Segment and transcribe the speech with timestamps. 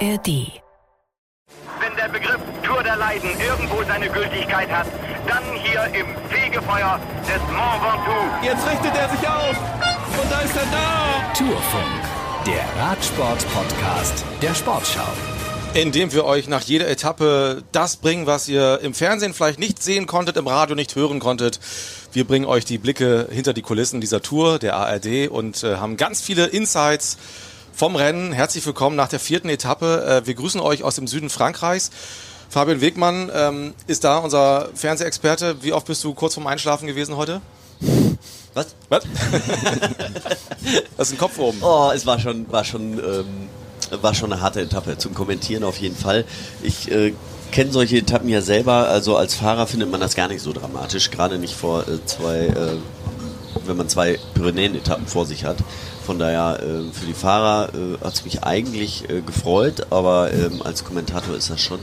[0.00, 0.28] ARD.
[1.80, 4.86] Wenn der Begriff Tour der Leiden irgendwo seine Gültigkeit hat,
[5.26, 8.44] dann hier im Fegefeuer des Mont Ventoux.
[8.44, 9.56] Jetzt richtet er sich auf
[10.22, 11.32] und da ist er da.
[11.32, 12.02] Tourfunk,
[12.46, 15.08] der Radsport-Podcast der Sportschau.
[15.72, 20.06] Indem wir euch nach jeder Etappe das bringen, was ihr im Fernsehen vielleicht nicht sehen
[20.06, 21.58] konntet, im Radio nicht hören konntet.
[22.12, 25.96] Wir bringen euch die Blicke hinter die Kulissen dieser Tour der ARD und äh, haben
[25.96, 27.16] ganz viele Insights
[27.76, 28.32] vom Rennen.
[28.32, 30.22] Herzlich willkommen nach der vierten Etappe.
[30.22, 31.90] Äh, wir grüßen euch aus dem Süden Frankreichs.
[32.48, 35.62] Fabian Wegmann ähm, ist da, unser Fernsehexperte.
[35.62, 37.42] Wie oft bist du kurz vorm Einschlafen gewesen heute?
[38.54, 38.68] Was?
[38.88, 39.04] Was?
[40.96, 41.58] das ist ein Kopf oben.
[41.60, 43.48] Oh, es war schon, war schon, ähm,
[44.00, 46.24] war schon eine harte Etappe zum Kommentieren auf jeden Fall.
[46.62, 47.12] Ich äh,
[47.52, 48.88] kenne solche Etappen ja selber.
[48.88, 52.38] Also als Fahrer findet man das gar nicht so dramatisch, gerade nicht vor äh, zwei,
[52.46, 52.76] äh,
[53.66, 55.58] wenn man zwei Pyrenäen-Etappen vor sich hat.
[56.06, 60.62] Von daher äh, für die Fahrer äh, hat es mich eigentlich äh, gefreut, aber ähm,
[60.62, 61.80] als Kommentator ist das schon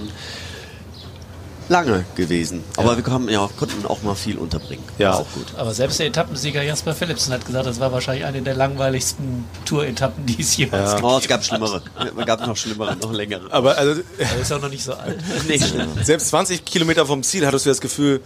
[1.67, 2.63] lange gewesen.
[2.77, 4.83] Aber wir haben, ja, konnten auch mal viel unterbringen.
[4.97, 5.15] Ja.
[5.15, 5.47] Auch gut.
[5.57, 10.25] Aber selbst der Etappensieger Jasper Philipsen hat gesagt, das war wahrscheinlich eine der langweiligsten Tour-Etappen,
[10.25, 11.81] die es jemals Oh, es gab schlimmere.
[12.17, 13.52] Es gab noch schlimmere, noch längere.
[13.52, 15.19] Aber also, Er ist auch noch nicht so alt.
[15.49, 15.59] Nee,
[16.02, 18.21] selbst 20 Kilometer vom Ziel hattest du das Gefühl,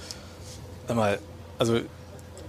[0.88, 1.18] sag mal,
[1.58, 1.80] also,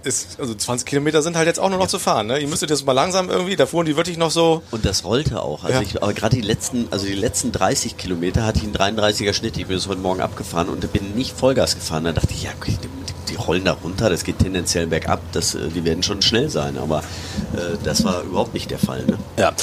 [0.03, 2.27] ist, also 20 Kilometer sind halt jetzt auch nur noch zu fahren.
[2.27, 2.39] Ne?
[2.39, 4.61] Ihr müsstet jetzt mal langsam irgendwie, da fuhren die wirklich noch so.
[4.71, 5.63] Und das rollte auch.
[5.63, 5.81] Also Ja.
[5.81, 9.57] ich, aber gerade die letzten, also die letzten 30 Kilometer hatte ich einen 33er Schnitt.
[9.57, 12.05] Ich bin das heute Morgen abgefahren und bin nicht Vollgas gefahren.
[12.05, 12.77] Da dachte ich, ja, die,
[13.29, 16.77] die rollen da runter, das geht tendenziell bergab, das, äh, die werden schon schnell sein.
[16.77, 19.05] Aber äh, das war überhaupt nicht der Fall.
[19.05, 19.17] Ne?
[19.37, 19.53] Ja.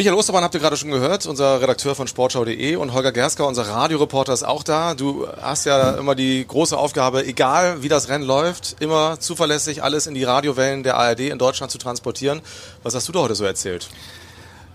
[0.00, 3.68] Michael Ostermann habt ihr gerade schon gehört, unser Redakteur von Sportschau.de und Holger Gersker, unser
[3.68, 4.94] Radioreporter, ist auch da.
[4.94, 10.06] Du hast ja immer die große Aufgabe, egal wie das Rennen läuft, immer zuverlässig alles
[10.06, 12.40] in die Radiowellen der ARD in Deutschland zu transportieren.
[12.82, 13.90] Was hast du da heute so erzählt?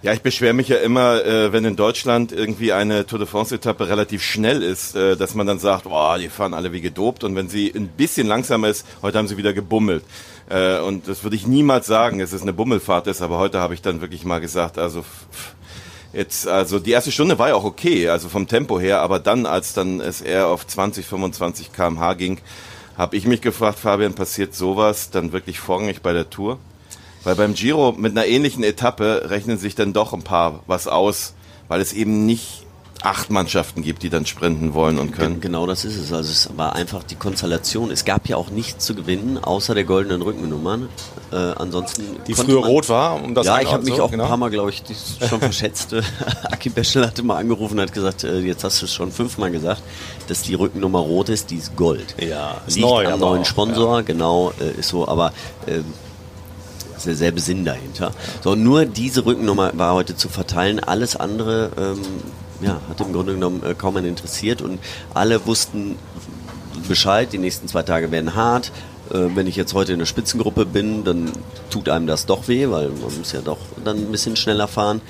[0.03, 3.87] Ja, ich beschwere mich ja immer, äh, wenn in Deutschland irgendwie eine Tour de France-Etappe
[3.87, 7.23] relativ schnell ist, äh, dass man dann sagt, boah, die fahren alle wie gedopt.
[7.23, 10.03] Und wenn sie ein bisschen langsamer ist, heute haben sie wieder gebummelt.
[10.49, 13.73] Äh, und das würde ich niemals sagen, dass es eine Bummelfahrt ist, aber heute habe
[13.73, 15.03] ich dann wirklich mal gesagt, also
[16.13, 19.45] jetzt, also die erste Stunde war ja auch okay, also vom Tempo her, aber dann,
[19.45, 22.39] als dann es eher auf 20, 25 km/h ging,
[22.97, 26.59] habe ich mich gefragt, Fabian, passiert sowas dann wirklich vorrangig bei der Tour?
[27.23, 31.33] Weil beim Giro mit einer ähnlichen Etappe rechnen sich dann doch ein paar was aus,
[31.67, 32.64] weil es eben nicht
[33.05, 35.39] acht Mannschaften gibt, die dann sprinten wollen und können.
[35.39, 36.11] Genau das ist es.
[36.11, 37.91] Also es war einfach die Konstellation.
[37.91, 40.89] Es gab ja auch nichts zu gewinnen, außer der goldenen Rückennummern.
[41.31, 44.11] Äh, ansonsten Die früher man- rot war, um das ja, ich habe mich zu- auch
[44.11, 44.23] genau.
[44.23, 44.81] ein paar Mal, glaube ich,
[45.29, 45.93] schon verschätzt.
[46.43, 49.51] Aki Beschel hatte mal angerufen und hat gesagt, äh, jetzt hast du es schon fünfmal
[49.51, 49.83] gesagt,
[50.27, 52.15] dass die Rückennummer rot ist, die ist Gold.
[52.19, 55.31] Ja, ist Liegt neu, am neuen auch, Sponsor, genau, äh, ist so, aber
[55.67, 55.85] ähm,
[56.97, 58.11] ist derselbe Sinn dahinter.
[58.43, 62.01] So, nur diese Rückennummer war heute zu verteilen, alles andere ähm,
[62.61, 64.79] ja, hat im Grunde genommen äh, kaum einen interessiert und
[65.13, 65.97] alle wussten
[66.87, 68.71] Bescheid, die nächsten zwei Tage werden hart.
[69.11, 71.31] Äh, wenn ich jetzt heute in der Spitzengruppe bin, dann
[71.69, 75.01] tut einem das doch weh, weil man muss ja doch dann ein bisschen schneller fahren.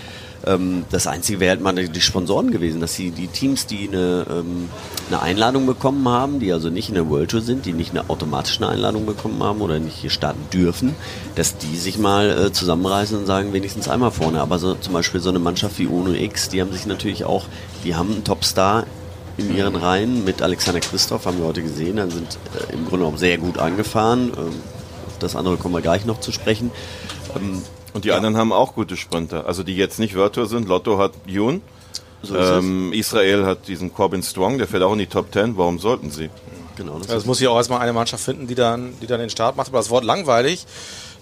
[0.45, 4.25] Ähm, das Einzige wäre halt mal die Sponsoren gewesen, dass die, die Teams, die eine,
[4.29, 4.69] ähm,
[5.09, 8.09] eine Einladung bekommen haben, die also nicht in der World Tour sind, die nicht eine
[8.09, 10.95] automatische Einladung bekommen haben oder nicht hier starten dürfen,
[11.35, 14.41] dass die sich mal äh, zusammenreißen und sagen, wenigstens einmal vorne.
[14.41, 17.45] Aber so zum Beispiel so eine Mannschaft wie Uno X, die haben sich natürlich auch,
[17.83, 18.85] die haben einen Topstar
[19.37, 22.99] in ihren Reihen mit Alexander Christoph, haben wir heute gesehen, dann sind äh, im Grunde
[22.99, 24.31] genommen sehr gut angefahren.
[24.37, 24.53] Ähm,
[25.19, 26.71] das andere kommen wir gleich noch zu sprechen.
[27.35, 27.61] Ähm,
[27.95, 29.47] Und die anderen haben auch gute Sprinter.
[29.47, 30.67] Also die jetzt nicht Tour sind.
[30.67, 31.61] Lotto hat Yoon.
[32.21, 35.57] so Ähm, Israel hat diesen Corbin Strong, der fährt auch in die Top 10.
[35.57, 36.25] Warum sollten sie?
[36.25, 36.31] es.
[36.75, 39.07] Genau, das Ja, Es ist muss ja auch erstmal eine Mannschaft finden, die dann, die
[39.07, 39.69] dann den Start macht.
[39.69, 40.65] Aber das Wort langweilig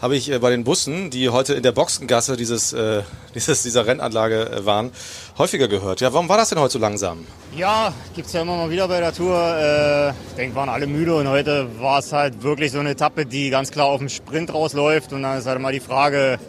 [0.02, 3.04] habe ich äh, bei den Bussen, die heute in der Boxengasse dieses, äh,
[3.36, 4.92] dieses, dieser Rennanlage äh, waren,
[5.38, 6.02] häufiger gehört.
[6.02, 7.26] Ja, warum war das denn heute so langsam?
[7.56, 9.38] Ja, gibt's ja immer mal wieder bei der Tour.
[9.38, 13.26] Äh, ich denke, waren alle müde und heute war es halt wirklich so eine Etappe,
[13.26, 15.14] die ganz klar auf den Sprint rausläuft.
[15.14, 16.40] Und dann ist halt mal die Frage,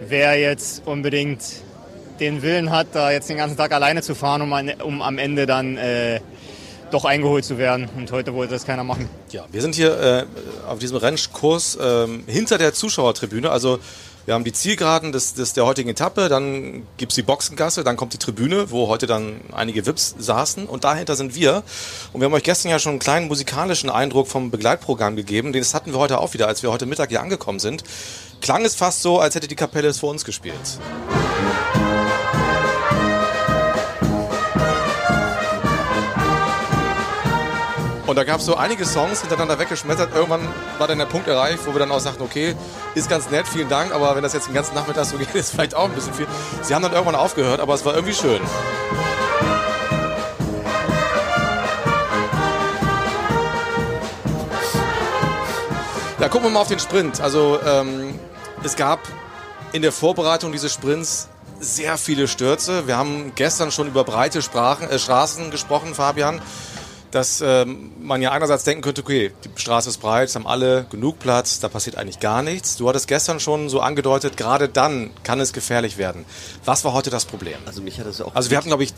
[0.00, 1.42] wer jetzt unbedingt
[2.20, 5.18] den Willen hat, da jetzt den ganzen Tag alleine zu fahren, um, an, um am
[5.18, 6.20] Ende dann äh,
[6.90, 7.88] doch eingeholt zu werden.
[7.96, 9.08] Und heute wollte das keiner machen.
[9.30, 10.24] Ja, wir sind hier äh,
[10.68, 13.50] auf diesem Rennkurs ähm, hinter der Zuschauertribüne.
[13.50, 13.80] Also
[14.26, 18.14] wir haben die Zielgeraden des, des, der heutigen Etappe, dann gibt's die Boxengasse, dann kommt
[18.14, 21.62] die Tribüne, wo heute dann einige Vips saßen und dahinter sind wir.
[22.14, 25.52] Und wir haben euch gestern ja schon einen kleinen musikalischen Eindruck vom Begleitprogramm gegeben.
[25.52, 27.84] Das hatten wir heute auch wieder, als wir heute Mittag hier angekommen sind.
[28.44, 30.54] Klang es fast so, als hätte die Kapelle es vor uns gespielt.
[38.06, 40.14] Und da gab es so einige Songs hintereinander weggeschmettert.
[40.14, 40.46] Irgendwann
[40.76, 42.54] war dann der Punkt erreicht, wo wir dann auch sagten, okay,
[42.94, 45.52] ist ganz nett, vielen Dank, aber wenn das jetzt den ganzen Nachmittag so geht, ist
[45.52, 46.26] vielleicht auch ein bisschen viel.
[46.60, 48.42] Sie haben dann irgendwann aufgehört, aber es war irgendwie schön.
[56.24, 57.20] Ja, gucken wir mal auf den Sprint.
[57.20, 58.13] Also ähm,
[58.64, 59.00] es gab
[59.72, 61.28] in der Vorbereitung dieses Sprints
[61.60, 62.86] sehr viele Stürze.
[62.86, 66.40] Wir haben gestern schon über breite Sprachen, äh, Straßen gesprochen, Fabian.
[67.10, 70.84] Dass ähm, man ja einerseits denken könnte, okay, die Straße ist breit, es haben alle
[70.90, 72.76] genug Platz, da passiert eigentlich gar nichts.
[72.76, 76.24] Du hattest gestern schon so angedeutet, gerade dann kann es gefährlich werden.
[76.64, 77.54] Was war heute das Problem?
[77.66, 78.34] Also mich hat das auch.
[78.34, 78.94] Also wir hatten, glaube ich,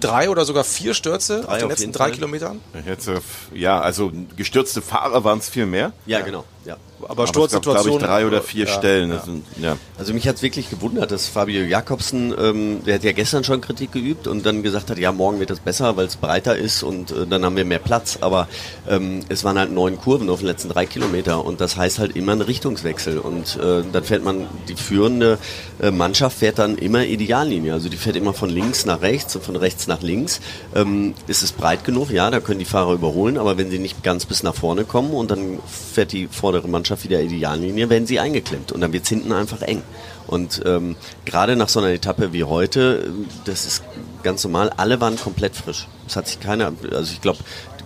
[0.00, 2.12] drei oder sogar vier Stürze Drei auf den auf letzten drei Fall.
[2.12, 2.60] Kilometern.
[2.86, 3.10] Jetzt,
[3.52, 5.92] ja, also gestürzte Fahrer waren es viel mehr.
[6.06, 6.46] ja, genau.
[6.64, 6.78] Ja.
[7.08, 8.00] Aber, es gab, glaube ich, Sturzsituationen.
[8.00, 9.10] drei oder vier ja, Stellen.
[9.10, 9.20] Ja.
[9.20, 9.76] Sind, ja.
[9.98, 13.92] Also mich hat's wirklich gewundert, dass Fabio Jakobsen, ähm, der hat ja gestern schon Kritik
[13.92, 17.10] geübt und dann gesagt hat, ja, morgen wird das besser, weil es breiter ist und
[17.10, 18.18] äh, dann haben wir mehr Platz.
[18.20, 18.48] Aber
[18.88, 22.16] ähm, es waren halt neun Kurven auf den letzten drei Kilometer und das heißt halt
[22.16, 23.18] immer ein Richtungswechsel.
[23.18, 25.38] Und äh, dann fährt man, die führende
[25.80, 27.72] äh, Mannschaft fährt dann immer Ideallinie.
[27.72, 30.40] Also die fährt immer von links nach rechts und von rechts nach links.
[30.74, 32.10] Ähm, ist es breit genug?
[32.10, 35.12] Ja, da können die Fahrer überholen, aber wenn sie nicht ganz bis nach vorne kommen
[35.12, 39.32] und dann fährt die vordere Mannschaft wieder Ideallinie, werden sie eingeklemmt und dann wird's hinten
[39.32, 39.82] einfach eng.
[40.26, 43.12] Und ähm, gerade nach so einer Etappe wie heute,
[43.44, 43.82] das ist
[44.22, 45.88] ganz normal, alle waren komplett frisch.
[46.06, 47.38] Es hat sich keiner, also ich glaube,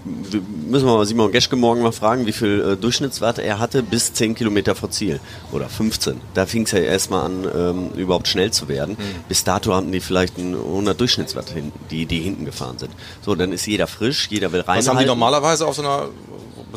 [0.05, 3.83] wir müssen wir mal Simon Geschke morgen mal fragen, wie viel äh, Durchschnittswert er hatte
[3.83, 6.21] bis 10 Kilometer vor Ziel oder 15.
[6.35, 8.97] Da fing es ja erstmal an, ähm, überhaupt schnell zu werden.
[9.29, 12.93] Bis dato hatten die vielleicht einen 100 Durchschnittswert, hin, die, die hinten gefahren sind.
[13.25, 14.79] So, dann ist jeder frisch, jeder will rein.
[14.79, 16.09] Was haben die normalerweise auf so einer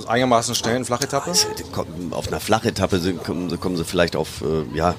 [0.06, 1.30] einigermaßen schnellen Flachetappe?
[1.32, 1.48] Also,
[2.12, 4.96] Auf einer Flachetappe kommen, sie- kommen sie vielleicht auf, äh, ja,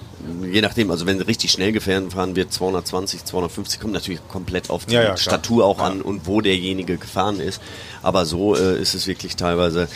[0.50, 4.70] je nachdem, also wenn sie richtig schnell gefahren fahren wird, 220, 250, kommt natürlich komplett
[4.70, 5.16] auf die Ja, ja.
[5.16, 7.60] Statur auch an und wo derjenige gefahren ist.
[8.02, 9.88] Aber so äh, ist es wirklich teilweise,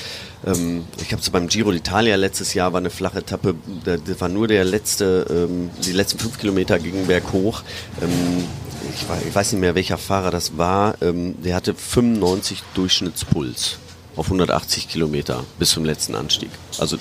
[0.46, 3.54] ähm, ich habe so beim Giro d'Italia letztes Jahr war eine flache Etappe,
[3.84, 7.62] da, das war nur der letzte, ähm, die letzten fünf Kilometer gingen berghoch.
[8.00, 8.44] Ähm,
[8.94, 13.78] ich, wei- ich weiß nicht mehr, welcher Fahrer das war, ähm, der hatte 95 Durchschnittspuls
[14.17, 16.50] auf 180 Kilometer bis zum letzten Anstieg.
[16.79, 16.97] Also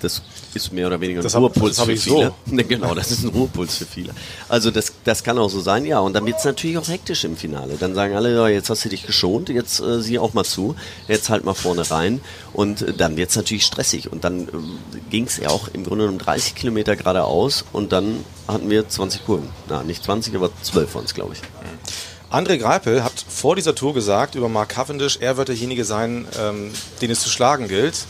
[0.00, 0.20] das
[0.52, 2.32] ist mehr oder weniger ein Das hab- Ruhepuls das hab für ich viele.
[2.46, 2.56] so.
[2.68, 4.12] Genau, das ist ein Ruhepuls für viele.
[4.48, 5.98] Also das, das kann auch so sein, ja.
[5.98, 7.76] Und dann wird es natürlich auch hektisch im Finale.
[7.80, 10.76] Dann sagen alle, ja, jetzt hast du dich geschont, jetzt äh, sieh auch mal zu,
[11.08, 12.20] jetzt halt mal vorne rein.
[12.52, 14.12] Und äh, dann wird es natürlich stressig.
[14.12, 14.50] Und dann äh,
[15.10, 19.24] ging es ja auch im Grunde um 30 Kilometer geradeaus und dann hatten wir 20
[19.24, 19.48] Kurven.
[19.68, 21.40] Na, nicht 20, aber 12 waren es, glaube ich.
[22.30, 26.70] André Greipel hat vor dieser Tour gesagt über Mark Cavendish, er wird derjenige sein, ähm,
[27.02, 28.06] den es zu schlagen gilt.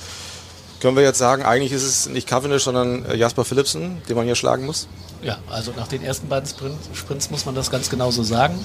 [0.78, 4.26] Können wir jetzt sagen, eigentlich ist es nicht Cavendish, sondern äh, Jasper Philipsen, den man
[4.26, 4.86] hier schlagen muss?
[5.24, 8.64] Ja, also nach den ersten beiden Sprint, Sprints muss man das ganz genauso sagen.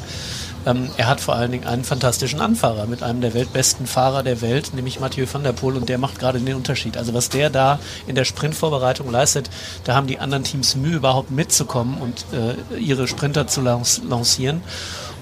[0.67, 4.41] Ähm, er hat vor allen Dingen einen fantastischen Anfahrer mit einem der weltbesten Fahrer der
[4.41, 6.97] Welt, nämlich Mathieu van der Poel, und der macht gerade den Unterschied.
[6.97, 9.49] Also was der da in der Sprintvorbereitung leistet,
[9.85, 14.61] da haben die anderen Teams Mühe, überhaupt mitzukommen und äh, ihre Sprinter zu lancieren.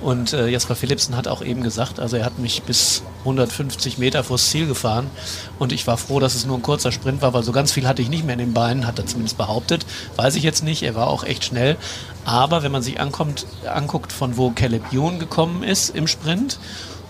[0.01, 4.23] Und äh, Jasper Philipsen hat auch eben gesagt, also er hat mich bis 150 Meter
[4.23, 5.09] vors Ziel gefahren
[5.57, 7.87] und ich war froh, dass es nur ein kurzer Sprint war, weil so ganz viel
[7.87, 9.85] hatte ich nicht mehr in den Beinen, hat er zumindest behauptet.
[10.15, 11.77] Weiß ich jetzt nicht, er war auch echt schnell.
[12.25, 16.59] Aber wenn man sich ankommt, anguckt, von wo Caleb Ewan gekommen ist im Sprint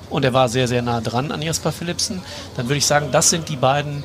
[0.09, 2.21] und er war sehr, sehr nah dran an Jasper Philipsen,
[2.55, 4.03] dann würde ich sagen, das sind die beiden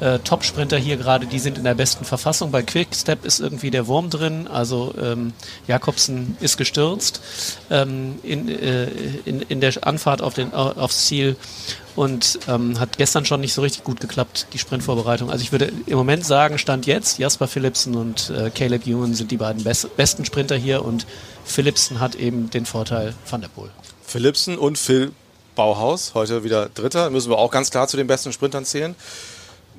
[0.00, 2.50] äh, Top-Sprinter hier gerade, die sind in der besten Verfassung.
[2.50, 5.32] Bei Quickstep ist irgendwie der Wurm drin, also ähm,
[5.66, 7.20] Jakobsen ist gestürzt
[7.70, 8.84] ähm, in, äh,
[9.24, 11.36] in, in der Anfahrt auf den, au- aufs Ziel
[11.96, 15.30] und ähm, hat gestern schon nicht so richtig gut geklappt, die Sprintvorbereitung.
[15.30, 19.30] Also ich würde im Moment sagen, Stand jetzt, Jasper Philipsen und äh, Caleb Ewan sind
[19.30, 21.06] die beiden bes besten Sprinter hier und
[21.44, 23.70] Philipsen hat eben den Vorteil Van der Poel.
[24.06, 25.12] Philipsen und Phil
[25.56, 28.94] Bauhaus, heute wieder Dritter, müssen wir auch ganz klar zu den besten Sprintern zählen.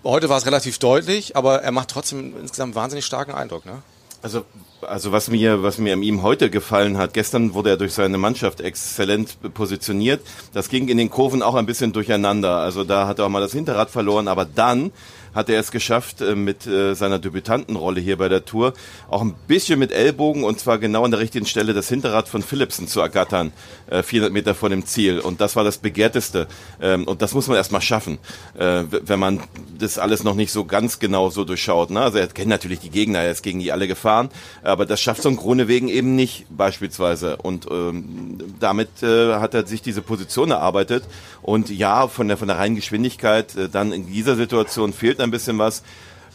[0.04, 3.66] Heute war es relativ deutlich, aber er macht trotzdem insgesamt wahnsinnig starken Eindruck.
[3.66, 3.84] Ne?
[4.24, 4.46] Also,
[4.82, 8.18] also was mir, was mir an ihm heute gefallen hat, gestern wurde er durch seine
[8.18, 10.22] Mannschaft exzellent positioniert.
[10.54, 12.58] Das ging in den Kurven auch ein bisschen durcheinander.
[12.58, 14.92] Also da hat er auch mal das Hinterrad verloren, aber dann
[15.34, 18.74] hat er es geschafft, äh, mit äh, seiner Debütantenrolle hier bei der Tour
[19.10, 22.42] auch ein bisschen mit Ellbogen und zwar genau an der richtigen Stelle das Hinterrad von
[22.42, 23.52] Philipsen zu ergattern,
[23.90, 25.20] äh, 400 Meter vor dem Ziel.
[25.20, 26.48] Und das war das Begehrteste.
[26.82, 28.20] Ähm, Und das muss man erstmal schaffen,
[28.58, 29.42] äh, wenn man
[29.78, 31.90] das alles noch nicht so ganz genau so durchschaut.
[31.90, 32.02] Ne?
[32.02, 34.30] Also er kennt natürlich die Gegner, er ist gegen die alle gefahren,
[34.64, 37.38] aber das schafft so ein Grunewegen eben nicht beispielsweise.
[37.38, 41.04] Und ähm, damit äh, hat er sich diese Position erarbeitet.
[41.42, 45.32] Und ja, von der, von der reinen Geschwindigkeit, äh, dann in dieser Situation fehlt ein
[45.32, 45.84] bisschen was.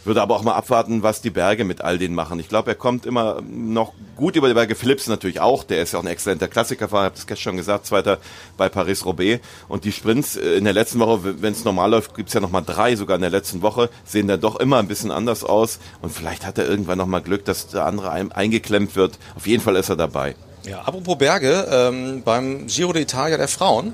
[0.06, 2.38] Würde aber auch mal abwarten, was die Berge mit all denen machen.
[2.38, 4.76] Ich glaube, er kommt immer noch gut über die Berge.
[4.76, 5.64] Philips natürlich auch.
[5.64, 7.02] Der ist ja auch ein exzellenter Klassikerfahrer.
[7.02, 7.86] Ich habe das gestern schon gesagt.
[7.86, 8.18] Zweiter
[8.56, 9.44] bei Paris-Roubaix.
[9.66, 12.52] Und die Sprints äh, in der letzten Woche, wenn es normal läuft, gibt's ja noch
[12.52, 15.80] mal drei sogar in der letzten Woche, sehen dann doch immer ein bisschen anders aus.
[16.02, 19.18] Und vielleicht hat er irgendwann noch mal Glück, dass der andere ein, eingeklemmt wird.
[19.34, 20.36] Auf jeden Fall ist er dabei.
[20.64, 23.92] Ja, apropos Berge, ähm, beim Giro d'Italia der Frauen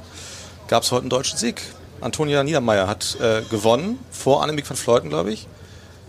[0.68, 1.62] gab es heute einen deutschen Sieg.
[2.02, 5.46] Antonia Niedermeyer hat äh, gewonnen, vor Annemiek van Fleuten, glaube ich.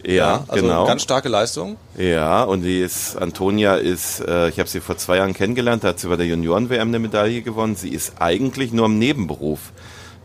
[0.06, 0.86] Ja, also genau.
[0.86, 1.78] ganz starke Leistung.
[1.98, 5.90] Ja, und die ist, Antonia ist, äh, ich habe sie vor zwei Jahren kennengelernt, da
[5.90, 7.76] hat sie bei der Junioren-WM eine Medaille gewonnen.
[7.76, 9.72] Sie ist eigentlich nur im Nebenberuf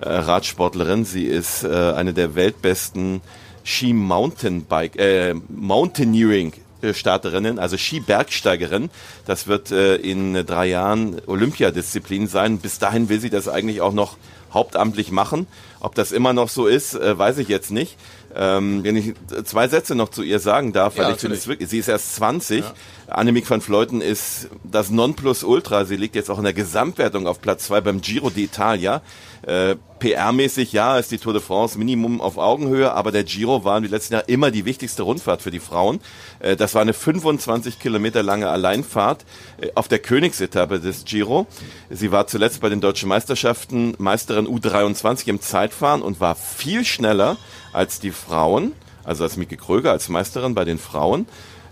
[0.00, 1.04] äh, Radsportlerin.
[1.04, 3.20] Sie ist äh, eine der weltbesten
[3.62, 6.54] Ski-Mountainbike, äh, Mountaineering
[6.92, 8.90] Starterinnen, also Skibergsteigerin.
[9.26, 12.58] Das wird äh, in drei Jahren Olympiadisziplin sein.
[12.58, 14.16] Bis dahin will sie das eigentlich auch noch
[14.52, 15.46] hauptamtlich machen.
[15.80, 17.96] Ob das immer noch so ist, äh, weiß ich jetzt nicht.
[18.34, 19.14] Ähm, wenn ich
[19.44, 21.88] zwei Sätze noch zu ihr sagen darf, weil Ja, ich finde es wirklich, sie ist
[21.88, 22.62] erst 20.
[23.06, 25.84] Annemiek van Vleuten ist das Nonplusultra.
[25.86, 29.00] Sie liegt jetzt auch in der Gesamtwertung auf Platz zwei beim Giro d'Italia.
[29.42, 33.80] Äh, PR-mäßig, ja, ist die Tour de France Minimum auf Augenhöhe, aber der Giro war
[33.80, 36.00] den letzten Jahren immer die wichtigste Rundfahrt für die Frauen.
[36.40, 39.24] Äh, das war eine 25 Kilometer lange Alleinfahrt
[39.60, 41.46] äh, auf der Königsetappe des Giro.
[41.90, 47.36] Sie war zuletzt bei den deutschen Meisterschaften Meisterin U23 im Zeitfahren und war viel schneller
[47.72, 48.72] als die Frauen,
[49.04, 51.26] also als Mieke Kröger als Meisterin bei den Frauen.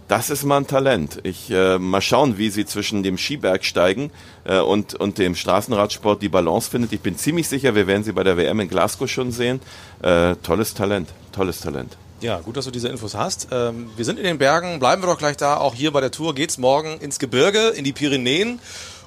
[0.08, 1.18] Das ist mal ein Talent.
[1.25, 4.12] Ich äh, mal schauen, wie sie zwischen dem Skibergsteigen
[4.44, 6.92] äh, und und dem Straßenradsport die Balance findet.
[6.92, 9.60] Ich bin ziemlich sicher, wir werden sie bei der WM in Glasgow schon sehen.
[10.02, 11.96] Äh, tolles Talent, tolles Talent.
[12.20, 13.48] Ja, gut, dass du diese Infos hast.
[13.50, 15.58] Ähm, wir sind in den Bergen, bleiben wir doch gleich da.
[15.58, 18.58] Auch hier bei der Tour geht's morgen ins Gebirge, in die Pyrenäen.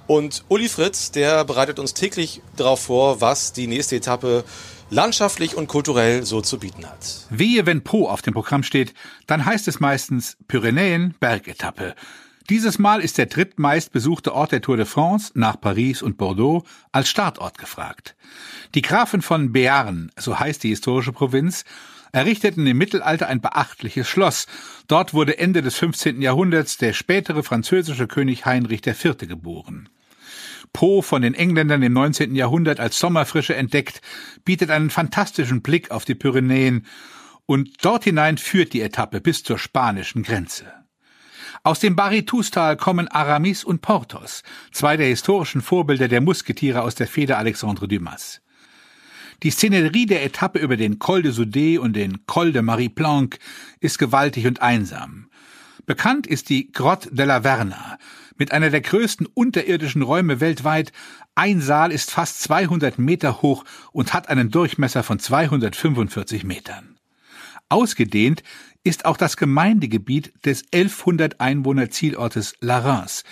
[0.10, 4.44] Und Uli Fritz, der bereitet uns täglich darauf vor, was die nächste Etappe
[4.90, 7.28] landschaftlich und kulturell so zu bieten hat.
[7.30, 8.96] Wehe, wenn Po auf dem Programm steht,
[9.28, 11.94] dann heißt es meistens Pyrenäen Bergetappe.
[12.50, 16.64] Dieses Mal ist der drittmeist besuchte Ort der Tour de France nach Paris und Bordeaux
[16.92, 18.16] als Startort gefragt.
[18.74, 21.66] Die Grafen von Béarn, so heißt die historische Provinz,
[22.12, 24.48] errichteten im Mittelalter ein beachtliches Schloss.
[24.88, 26.20] Dort wurde Ende des 15.
[26.20, 29.16] Jahrhunderts der spätere französische König Heinrich IV.
[29.20, 29.88] geboren.
[30.74, 32.36] Po von den Engländern im 19.
[32.36, 34.02] Jahrhundert als Sommerfrische entdeckt,
[34.46, 36.86] bietet einen fantastischen Blick auf die Pyrenäen
[37.46, 40.72] und dort hinein führt die Etappe bis zur spanischen Grenze.
[41.64, 47.08] Aus dem Baritustal kommen Aramis und Porthos, zwei der historischen Vorbilder der Musketiere aus der
[47.08, 48.42] Feder Alexandre Dumas.
[49.44, 53.40] Die Szenerie der Etappe über den Col de Soudé und den Col de Marie Planck
[53.80, 55.30] ist gewaltig und einsam.
[55.86, 57.98] Bekannt ist die Grotte de la Verna,
[58.40, 60.92] mit einer der größten unterirdischen Räume weltweit.
[61.36, 66.98] Ein Saal ist fast 200 Meter hoch und hat einen Durchmesser von 245 Metern.
[67.70, 68.42] Ausgedehnt
[68.84, 73.24] ist auch das Gemeindegebiet des 1100 Einwohner Zielortes La Reims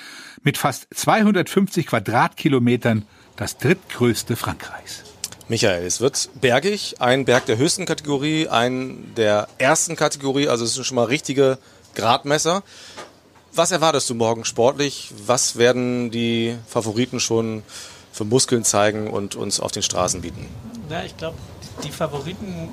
[0.43, 3.05] mit fast 250 Quadratkilometern
[3.37, 5.03] das drittgrößte Frankreichs.
[5.49, 10.73] Michael, es wird bergig, ein Berg der höchsten Kategorie, ein der ersten Kategorie, also es
[10.73, 11.57] sind schon mal richtige
[11.95, 12.63] Gradmesser.
[13.57, 15.11] Was erwartest du morgen sportlich?
[15.25, 17.63] Was werden die Favoriten schon
[18.11, 20.45] für Muskeln zeigen und uns auf den Straßen bieten?
[20.91, 21.37] Ja, ich glaube,
[21.83, 22.69] die Favoriten,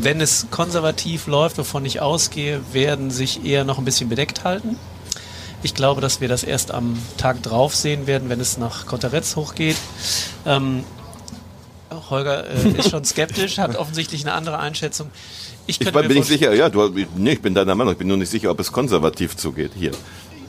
[0.00, 4.78] wenn es konservativ läuft, wovon ich ausgehe, werden sich eher noch ein bisschen bedeckt halten.
[5.62, 9.34] Ich glaube, dass wir das erst am Tag drauf sehen werden, wenn es nach Konteretz
[9.34, 9.78] hochgeht.
[10.44, 10.84] Ähm,
[12.10, 15.10] Holger äh, ist schon skeptisch, hat offensichtlich eine andere Einschätzung.
[15.66, 18.08] Ich, Ich bin nicht vorstellen- sicher, ja, du, nee, ich bin deiner Meinung, ich bin
[18.08, 19.92] nur nicht sicher, ob es konservativ zugeht hier.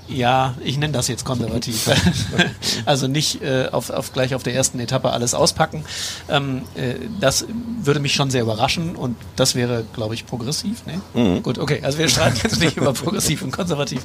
[0.07, 1.89] Ja, ich nenne das jetzt konservativ.
[2.85, 5.83] also nicht äh, auf, auf gleich auf der ersten Etappe alles auspacken.
[6.29, 7.45] Ähm, äh, das
[7.81, 10.83] würde mich schon sehr überraschen und das wäre, glaube ich, progressiv.
[10.85, 11.41] Ne?
[11.41, 11.79] Gut, okay.
[11.81, 14.03] Also wir streiten jetzt nicht über progressiv und konservativ.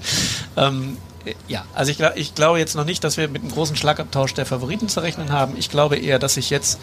[0.57, 3.51] Ähm, äh, ja, also ich, gla- ich glaube jetzt noch nicht, dass wir mit einem
[3.51, 5.55] großen Schlagabtausch der Favoriten zu rechnen haben.
[5.59, 6.79] Ich glaube eher, dass ich jetzt,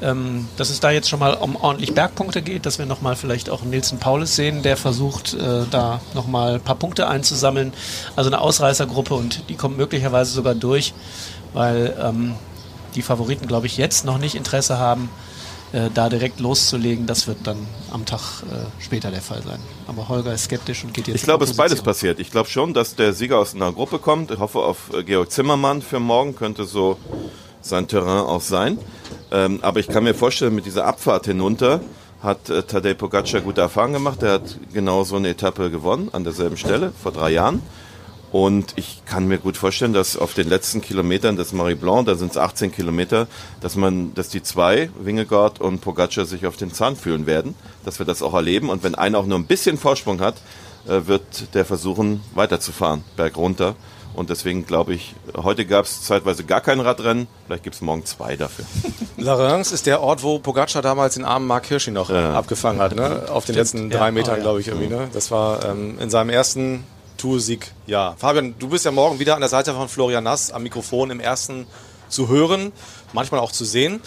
[0.00, 3.50] ähm, dass es da jetzt schon mal um ordentlich Bergpunkte geht, dass wir nochmal vielleicht
[3.50, 7.72] auch Nilsen Paulus sehen, der versucht, äh, da nochmal ein paar Punkte einzusammeln.
[8.16, 10.94] Also eine Ausreißergruppe und die kommt möglicherweise sogar durch,
[11.52, 12.34] weil ähm,
[12.94, 15.10] die Favoriten, glaube ich, jetzt noch nicht Interesse haben,
[15.72, 17.06] äh, da direkt loszulegen.
[17.06, 17.56] Das wird dann
[17.90, 19.58] am Tag äh, später der Fall sein.
[19.86, 22.18] Aber Holger ist skeptisch und geht jetzt Ich glaube, es ist beides passiert.
[22.18, 24.30] Ich glaube schon, dass der Sieger aus einer Gruppe kommt.
[24.30, 26.98] Ich hoffe auf äh, Georg Zimmermann für morgen, könnte so
[27.62, 28.78] sein Terrain auch sein.
[29.30, 31.80] Ähm, aber ich kann mir vorstellen, mit dieser Abfahrt hinunter
[32.22, 34.22] hat äh, Tadej Pogacar gute Erfahrungen gemacht.
[34.22, 37.62] Er hat genau so eine Etappe gewonnen, an derselben Stelle, vor drei Jahren.
[38.32, 42.14] Und ich kann mir gut vorstellen, dass auf den letzten Kilometern des Marie Blanc, da
[42.14, 43.26] sind es 18 Kilometer,
[43.60, 47.98] dass man, dass die zwei, Wingegaard und Pogacar, sich auf den Zahn fühlen werden, dass
[47.98, 48.70] wir das auch erleben.
[48.70, 50.36] Und wenn einer auch nur ein bisschen Vorsprung hat,
[50.88, 53.74] äh, wird der versuchen, weiterzufahren, bergunter.
[54.14, 58.04] Und deswegen glaube ich, heute gab es zeitweise gar kein Radrennen, vielleicht gibt es morgen
[58.06, 58.64] zwei dafür.
[59.18, 62.32] La Reims ist der Ort, wo Pogacar damals den armen Mark Hirschi noch Ja.
[62.34, 63.26] abgefangen hat, ne?
[63.30, 63.98] Auf den letzten Ja.
[63.98, 64.42] drei Metern, Oh, ja.
[64.42, 65.08] glaube ich, irgendwie, ne?
[65.12, 66.84] Das war ähm, in seinem ersten
[67.22, 67.70] Toursieg.
[67.86, 68.16] Ja.
[68.18, 71.20] Fabian, du bist ja morgen wieder an der Seite von Florian Nass am Mikrofon im
[71.20, 71.68] ersten
[72.08, 72.72] zu hören,
[73.12, 74.00] manchmal auch zu sehen.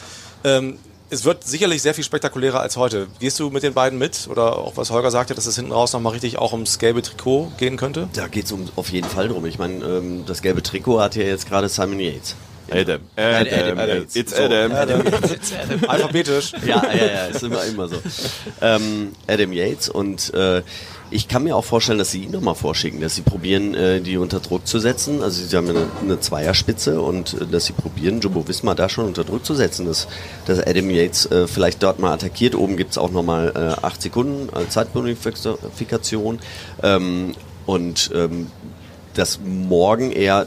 [0.43, 0.79] Ähm,
[1.09, 3.07] es wird sicherlich sehr viel spektakulärer als heute.
[3.19, 4.27] Gehst du mit den beiden mit?
[4.29, 7.53] Oder auch was Holger sagte, dass es hinten raus nochmal richtig auch ums gelbe Trikot
[7.57, 8.09] gehen könnte?
[8.11, 9.45] Da geht es um, auf jeden Fall drum.
[9.45, 12.35] Ich meine, ähm, das gelbe Trikot hat ja jetzt gerade Simon Yates.
[12.69, 13.01] Adam.
[13.15, 13.77] Adam.
[13.77, 14.05] Adam.
[14.13, 14.71] It's So, Adam.
[15.87, 16.51] Alphabetisch.
[16.65, 17.97] Ja, ja, ja, ist immer, immer so.
[18.61, 20.63] Ähm, Adam Yates und äh,
[21.15, 24.17] ich kann mir auch vorstellen, dass sie ihn nochmal vorschicken, dass sie probieren, äh, die
[24.17, 25.23] unter Druck zu setzen.
[25.23, 29.05] Also sie haben eine, eine Zweierspitze und äh, dass sie probieren, Jumbo Visma da schon
[29.05, 30.07] unter Druck zu setzen, dass,
[30.45, 32.53] dass Adam Yates äh, vielleicht dort mal attackiert.
[32.53, 36.39] Oben gibt's auch nochmal äh, acht Sekunden als Zeitbonifikation.
[36.83, 37.33] Ähm,
[37.65, 38.47] und ähm,
[39.13, 40.45] dass morgen eher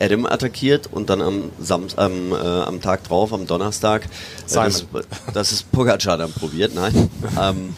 [0.00, 4.86] Adam attackiert und dann am, Sam am, äh, am Tag drauf, am Donnerstag, äh, das,
[5.32, 7.10] das ist Pogacar dann probiert, nein.
[7.40, 7.76] ähm,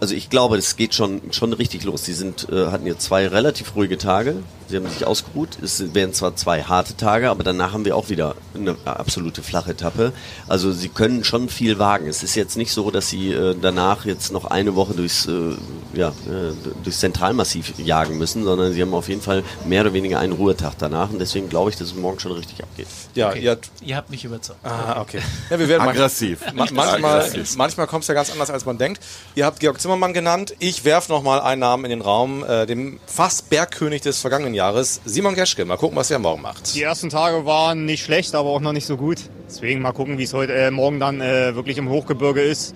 [0.00, 2.02] also ich glaube, das geht schon, schon richtig los.
[2.02, 4.36] Die sind, äh, hatten jetzt zwei relativ ruhige Tage.
[4.68, 5.50] Sie haben sich ausgeruht.
[5.62, 9.70] Es werden zwar zwei harte Tage, aber danach haben wir auch wieder eine absolute flache
[9.70, 10.12] Etappe.
[10.46, 12.06] Also sie können schon viel wagen.
[12.06, 15.54] Es ist jetzt nicht so, dass sie äh, danach jetzt noch eine Woche durchs, äh,
[15.94, 16.52] ja, äh,
[16.84, 20.74] durchs Zentralmassiv jagen müssen, sondern sie haben auf jeden Fall mehr oder weniger einen Ruhetag
[20.78, 21.10] danach.
[21.10, 22.86] Und deswegen glaube ich, dass es morgen schon richtig abgeht.
[23.14, 23.40] Ja, Okay.
[23.40, 24.58] ihr, Ihr habt mich überzeugt.
[24.64, 25.20] Ah, okay.
[25.50, 26.40] Ja, wir werden Aggressiv.
[26.54, 27.56] Ma manchmal Aggressiv.
[27.56, 29.02] manchmal kommt es ja ganz anders, als man denkt.
[29.34, 30.54] Ihr habt Georg Zimmermann genannt.
[30.58, 34.54] Ich werfe noch mal einen Namen in den Raum, äh, dem fast Bergkönig des vergangenen
[34.54, 34.57] Jahres,
[35.04, 35.64] Simon Geschke.
[35.64, 36.74] Mal gucken, was er morgen macht.
[36.74, 39.18] Die ersten Tage waren nicht schlecht, aber auch noch nicht so gut.
[39.46, 42.74] Deswegen mal gucken, wie es heute äh, morgen dann äh, wirklich im Hochgebirge ist.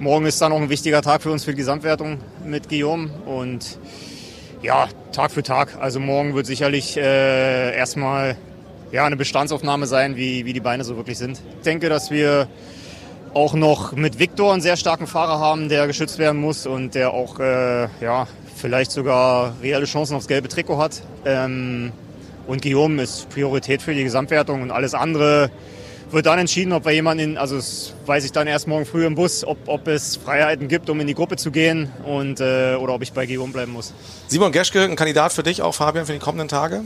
[0.00, 3.78] Morgen ist dann auch ein wichtiger Tag für uns für die Gesamtwertung mit Guillaume und
[4.60, 5.78] ja, Tag für Tag.
[5.80, 8.36] Also morgen wird sicherlich äh, erstmal
[8.90, 11.40] ja, eine Bestandsaufnahme sein, wie, wie die Beine so wirklich sind.
[11.58, 12.48] Ich denke, dass wir
[13.34, 17.12] auch noch mit Viktor einen sehr starken Fahrer haben, der geschützt werden muss und der
[17.12, 21.02] auch äh, ja, vielleicht sogar reelle Chancen aufs gelbe Trikot hat.
[21.24, 21.92] Ähm,
[22.46, 25.50] und Guillaume ist Priorität für die Gesamtwertung und alles andere
[26.10, 29.06] wird dann entschieden, ob wir jemanden, in, also das weiß ich dann erst morgen früh
[29.06, 32.74] im Bus, ob, ob es Freiheiten gibt, um in die Gruppe zu gehen und, äh,
[32.74, 33.94] oder ob ich bei Guillaume bleiben muss.
[34.26, 36.82] Simon Geschke, ein Kandidat für dich auch, Fabian, für die kommenden Tage?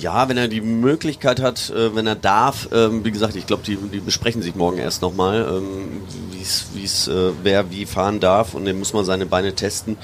[0.00, 3.62] Ja, wenn er die Möglichkeit hat, äh, wenn er darf, ähm, wie gesagt, ich glaube,
[3.64, 8.54] die, die besprechen sich morgen erst nochmal, ähm, wie's, wie's, äh, wer wie fahren darf
[8.54, 9.96] und dann muss man seine Beine testen.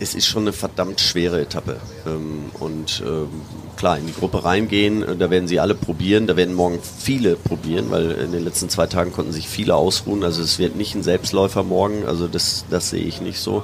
[0.00, 1.78] Es ist schon eine verdammt schwere Etappe.
[2.06, 3.28] Ähm, und ähm,
[3.76, 7.36] klar, in die Gruppe reingehen, äh, da werden sie alle probieren, da werden morgen viele
[7.36, 10.24] probieren, weil in den letzten zwei Tagen konnten sich viele ausruhen.
[10.24, 13.62] Also es wird nicht ein Selbstläufer morgen, also das, das sehe ich nicht so.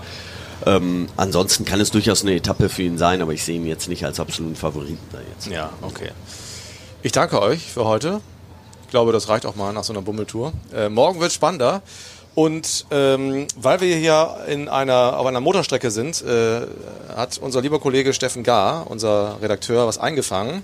[0.66, 3.88] Ähm, ansonsten kann es durchaus eine Etappe für ihn sein, aber ich sehe ihn jetzt
[3.88, 5.46] nicht als absoluten Favoriten da jetzt.
[5.48, 6.10] Ja, okay.
[7.02, 8.20] Ich danke euch für heute.
[8.84, 10.52] Ich glaube, das reicht auch mal nach so einer Bummeltour.
[10.74, 11.82] Äh, morgen wird spannender.
[12.34, 16.62] Und ähm, weil wir hier in einer, auf einer Motorstrecke sind, äh,
[17.14, 20.62] hat unser lieber Kollege Steffen Gar, unser Redakteur, was eingefangen.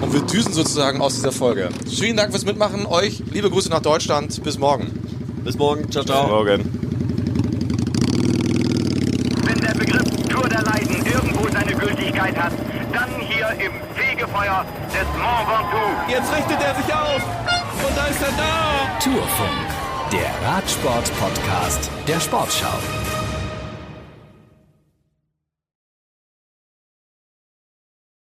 [0.00, 1.68] Und wir düsen sozusagen aus dieser Folge.
[1.88, 2.86] Vielen Dank fürs Mitmachen.
[2.86, 4.42] Euch liebe Grüße nach Deutschland.
[4.42, 4.97] Bis morgen.
[5.48, 6.28] Bis morgen, ciao, ciao.
[6.28, 6.60] Morgen.
[9.46, 12.52] Wenn der Begriff Tour der Leiden irgendwo seine Gültigkeit hat,
[12.92, 16.10] dann hier im Fegefeuer des Mont Ventoux.
[16.10, 17.22] Jetzt richtet er sich auf.
[17.82, 19.00] Und da ist er da.
[19.02, 19.68] Tourfunk,
[20.12, 22.97] der Radsport-Podcast der Sportschau.